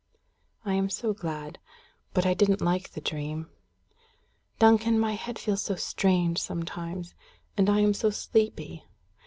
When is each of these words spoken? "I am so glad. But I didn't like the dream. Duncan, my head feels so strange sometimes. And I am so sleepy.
"I 0.65 0.73
am 0.73 0.89
so 0.89 1.13
glad. 1.13 1.59
But 2.15 2.25
I 2.25 2.33
didn't 2.33 2.59
like 2.59 2.89
the 2.93 3.01
dream. 3.01 3.51
Duncan, 4.57 4.99
my 4.99 5.13
head 5.13 5.37
feels 5.37 5.61
so 5.61 5.75
strange 5.75 6.39
sometimes. 6.41 7.13
And 7.55 7.69
I 7.69 7.81
am 7.81 7.93
so 7.93 8.09
sleepy. 8.09 8.83